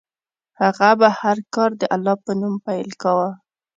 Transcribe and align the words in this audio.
هغه 0.61 0.89
به 0.99 1.07
هر 1.19 1.37
کار 1.53 1.71
د 1.81 1.83
الله 1.95 2.15
په 2.25 2.31
نوم 2.39 2.55
پیل 2.65 2.89
کاوه. 3.01 3.29